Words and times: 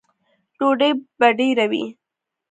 _ډوډۍ 0.57 0.91
به 1.19 1.27
ډېره 1.39 1.65
وي؟ 1.71 1.83